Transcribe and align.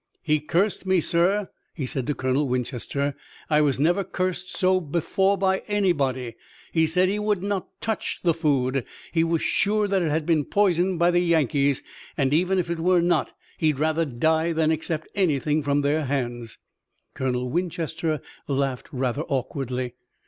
"He 0.23 0.39
cursed 0.39 0.87
me, 0.87 0.99
sir," 0.99 1.49
he 1.75 1.85
said 1.85 2.07
to 2.07 2.15
Colonel 2.15 2.47
Winchester. 2.47 3.15
"I 3.51 3.61
was 3.61 3.79
never 3.79 4.03
cursed 4.03 4.57
so 4.57 4.79
before 4.81 5.37
by 5.37 5.59
anybody. 5.67 6.37
He 6.71 6.87
said 6.87 7.07
he 7.07 7.19
would 7.19 7.43
not 7.43 7.67
touch 7.81 8.19
the 8.23 8.33
food. 8.33 8.83
He 9.11 9.23
was 9.23 9.43
sure 9.43 9.87
that 9.87 10.01
it 10.01 10.09
had 10.09 10.25
been 10.25 10.45
poisoned 10.45 10.97
by 10.97 11.11
the 11.11 11.19
Yankees, 11.19 11.83
and 12.17 12.33
even 12.33 12.57
if 12.57 12.67
it 12.71 12.79
were 12.79 13.03
not 13.03 13.33
he'd 13.59 13.77
rather 13.77 14.03
die 14.05 14.53
than 14.53 14.71
accept 14.71 15.07
anything 15.13 15.61
from 15.61 15.81
their 15.81 16.05
hands." 16.05 16.57
Colonel 17.13 17.51
Winchester 17.51 18.21
laughed 18.47 18.87
rather 18.91 19.21
awkwardly. 19.29 19.93